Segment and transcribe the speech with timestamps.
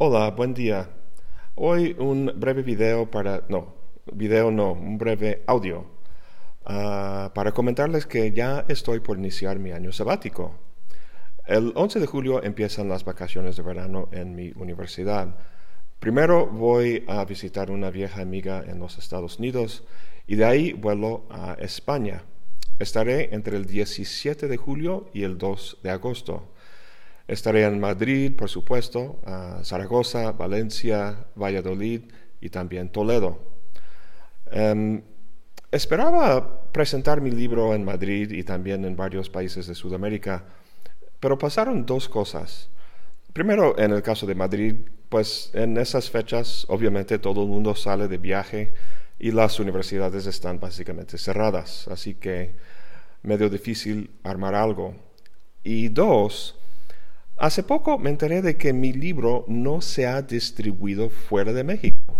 [0.00, 0.88] Hola, buen día.
[1.56, 3.42] Hoy un breve video para...
[3.48, 3.74] No,
[4.12, 5.86] video no, un breve audio
[6.64, 10.54] ah, para comentarles que ya estoy por iniciar mi año sabático.
[11.46, 15.34] El 11 de julio empiezan las vacaciones de verano en mi universidad.
[15.98, 19.82] Primero voy a visitar una vieja amiga en los Estados Unidos
[20.28, 22.22] y de ahí vuelo a España.
[22.78, 26.52] Estaré entre el 17 de julio y el 2 de agosto.
[27.28, 29.20] Estaré en Madrid, por supuesto,
[29.62, 32.00] Zaragoza, Valencia, Valladolid
[32.40, 33.38] y también Toledo.
[34.50, 35.02] Em,
[35.70, 40.44] esperaba presentar mi libro en Madrid y también en varios países de Sudamérica,
[41.20, 42.70] pero pasaron dos cosas.
[43.34, 44.74] Primero, en el caso de Madrid,
[45.10, 48.72] pues en esas fechas obviamente todo el mundo sale de viaje
[49.18, 52.54] y las universidades están básicamente cerradas, así que
[53.22, 54.94] medio difícil armar algo.
[55.62, 56.58] Y dos,
[57.38, 62.18] Hace poco me enteré de que mi libro no se ha distribuido fuera de México.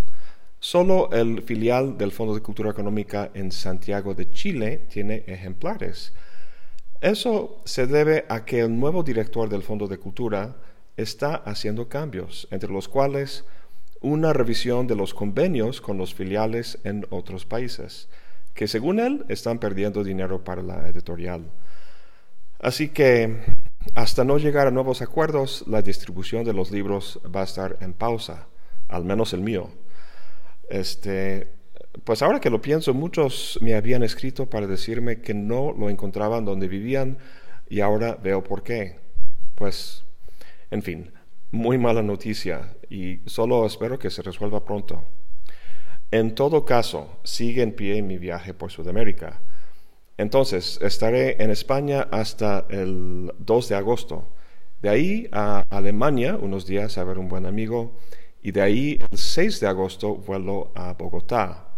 [0.60, 6.12] Solo el filial del Fondo de Cultura Económica en Santiago de Chile tiene ejemplares.
[7.00, 10.56] Eso se debe a que el nuevo director del Fondo de Cultura
[10.96, 13.44] está haciendo cambios, entre los cuales
[14.00, 18.08] una revisión de los convenios con los filiales en otros países,
[18.54, 21.50] que según él están perdiendo dinero para la editorial.
[22.60, 23.36] Así que
[23.94, 27.92] hasta no llegar a nuevos acuerdos, la distribución de los libros va a estar en
[27.92, 28.48] pausa,
[28.88, 29.70] al menos el mío.
[30.68, 31.52] Este,
[32.04, 36.44] pues ahora que lo pienso, muchos me habían escrito para decirme que no lo encontraban
[36.44, 37.18] donde vivían
[37.68, 38.98] y ahora veo por qué.
[39.54, 40.04] Pues,
[40.70, 41.12] en fin,
[41.50, 45.02] muy mala noticia y solo espero que se resuelva pronto.
[46.10, 49.40] En todo caso, sigue en pie mi viaje por Sudamérica.
[50.18, 54.28] Entonces, estaré en España hasta el 2 de agosto.
[54.82, 57.92] De ahí a Alemania, unos días a ver un buen amigo,
[58.42, 61.68] y de ahí el 6 de agosto vuelo a Bogotá.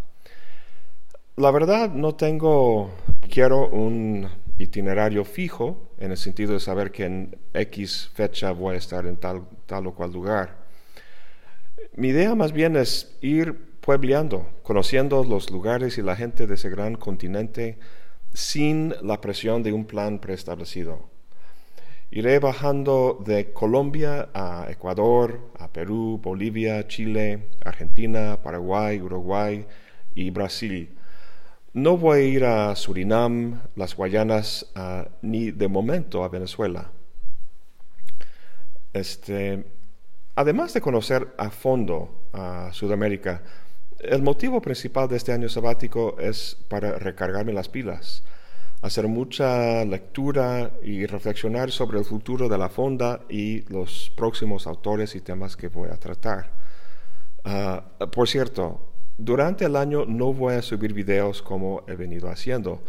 [1.36, 2.90] La verdad no tengo,
[3.30, 4.26] quiero un
[4.58, 9.18] itinerario fijo, en el sentido de saber que en X fecha voy a estar en
[9.18, 10.64] tal, tal o cual lugar.
[11.94, 16.70] Mi idea más bien es ir puebleando, conociendo los lugares y la gente de ese
[16.70, 17.78] gran continente,
[18.32, 21.08] sin la presión de un plan preestablecido.
[22.12, 29.64] Iré bajando de Colombia a Ecuador, a Perú, Bolivia, Chile, Argentina, Paraguay, Uruguay
[30.14, 30.96] y Brasil.
[31.72, 34.72] No voy a ir a Surinam, las Guayanas,
[35.22, 36.90] ni de momento a Venezuela.
[38.92, 39.64] Este,
[40.34, 43.42] además de conocer a fondo a Sudamérica,
[44.02, 48.22] el motivo principal de este año sabático es para recargarme las pilas,
[48.82, 55.14] hacer mucha lectura y reflexionar sobre el futuro de la fonda y los próximos autores
[55.14, 56.50] y temas que voy a tratar.
[57.44, 62.82] Ah, por cierto, durante el año no voy a subir videos como he venido haciendo,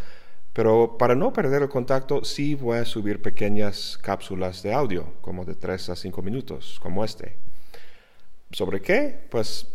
[0.53, 5.43] pero para no perder el contacto sí voy a subir pequeñas cápsulas de audio, como
[5.45, 7.38] de 3 a 5 minutos, como este.
[8.51, 9.28] ¿Sobre qué?
[9.29, 9.67] Pues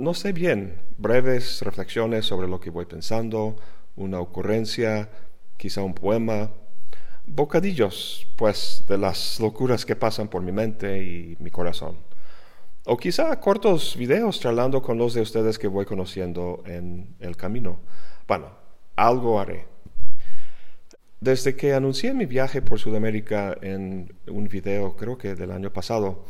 [0.00, 3.56] no sé bien, breves reflexiones sobre lo que voy pensando,
[3.96, 5.10] una ocurrencia,
[5.56, 6.50] quizá un poema,
[7.26, 11.98] bocadillos, pues, de las locuras que pasan por mi mente y mi corazón.
[12.86, 17.78] O quizá cortos videos charlando con los de ustedes que voy conociendo en el camino.
[18.26, 18.48] Bueno,
[18.96, 19.66] algo haré.
[21.20, 26.24] Desde que anuncié mi viaje por Sudamérica en un video, creo que del año pasado,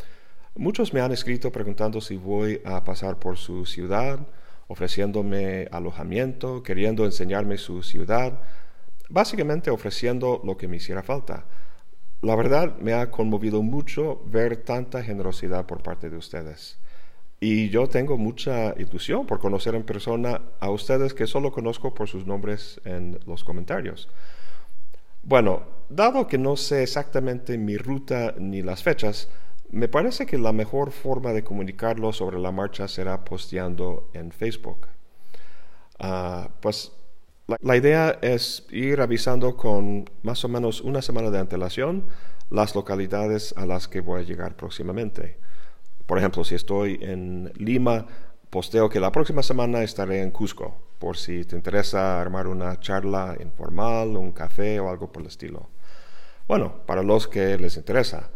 [0.57, 4.27] Muchos me han escrito preguntando si voy a pasar por su ciudad,
[4.67, 8.41] ofreciéndome alojamiento, queriendo enseñarme su ciudad,
[9.09, 11.47] básicamente ofreciendo lo que me hiciera falta.
[12.21, 16.79] La verdad me ha conmovido mucho ver tanta generosidad por parte de ustedes.
[17.39, 22.09] Y yo tengo mucha ilusión por conocer en persona a ustedes que solo conozco por
[22.09, 24.09] sus nombres en los comentarios.
[25.23, 29.29] Bueno, dado que no sé exactamente mi ruta ni las fechas,
[29.73, 34.89] me parece que la mejor forma de comunicarlo sobre la marcha será posteando en Facebook.
[35.99, 36.93] Ah, pues
[37.61, 42.07] la, idea es ir avisando con más o menos una semana de antelación
[42.49, 45.39] las localidades a las que voy a llegar próximamente.
[46.07, 48.07] Por ejemplo, si estoy en Lima,
[48.51, 53.37] posteo que la próxima semana estaré en Cusco, por si te interesa armar una charla
[53.41, 55.69] informal, un café o algo por el estilo.
[56.49, 58.31] Bueno, para los que les interesa.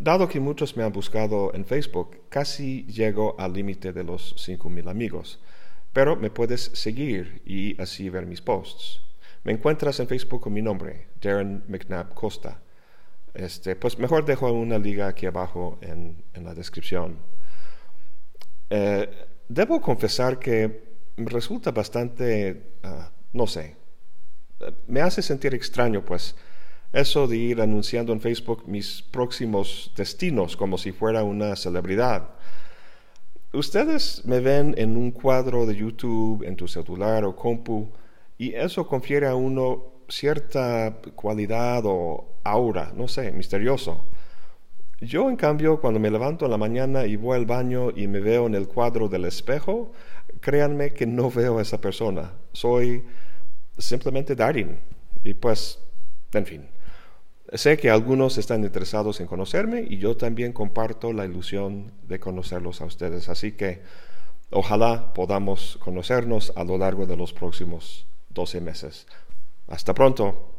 [0.00, 4.88] Dado que muchos me han buscado en Facebook, casi llego al límite de los 5.000
[4.88, 5.40] amigos,
[5.92, 9.00] pero me puedes seguir y así ver mis posts.
[9.42, 12.60] Me encuentras en Facebook con mi nombre, Darren McNabb Costa.
[13.34, 17.18] este, pues mejor dejo una liga aquí abajo en, la descripción.
[18.70, 19.08] Eh,
[19.48, 20.82] debo confesar que
[21.16, 23.76] resulta bastante, ah, no sé,
[24.86, 26.36] me hace sentir extraño, pues,
[26.92, 32.30] eso de ir anunciando en Facebook mis próximos destinos como si fuera una celebridad.
[33.52, 37.88] Ustedes me ven en un cuadro de YouTube, en tu celular o compu,
[38.36, 44.04] y eso confiere a uno cierta cualidad o aura, no sé, misterioso.
[45.00, 48.20] Yo, en cambio, cuando me levanto en la mañana y voy al baño y me
[48.20, 49.92] veo en el cuadro del espejo,
[50.40, 52.32] créanme que no veo a esa persona.
[52.52, 53.04] Soy
[53.76, 54.78] simplemente Darin.
[55.22, 55.78] Y pues,
[56.32, 56.77] en fin.
[57.54, 62.82] Sé que algunos están interesados en conocerme y yo también comparto la ilusión de conocerlos
[62.82, 63.30] a ustedes.
[63.30, 63.82] Así que
[64.50, 69.06] ojalá podamos conocernos a lo largo de los próximos 12 meses.
[69.66, 70.57] Hasta pronto.